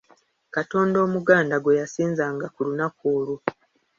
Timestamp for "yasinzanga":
1.81-2.45